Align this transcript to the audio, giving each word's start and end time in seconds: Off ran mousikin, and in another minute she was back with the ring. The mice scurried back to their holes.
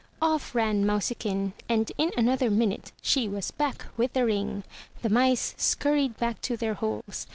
Off 0.19 0.55
ran 0.55 0.83
mousikin, 0.83 1.53
and 1.69 1.91
in 1.95 2.11
another 2.17 2.49
minute 2.49 2.91
she 3.03 3.27
was 3.27 3.51
back 3.51 3.85
with 3.97 4.13
the 4.13 4.25
ring. 4.25 4.63
The 5.03 5.09
mice 5.11 5.53
scurried 5.57 6.17
back 6.17 6.41
to 6.41 6.57
their 6.57 6.73
holes. 6.73 7.27